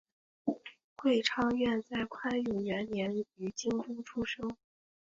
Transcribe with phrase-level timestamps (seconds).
[0.95, 4.57] 桂昌院在宽永元年于京都出生。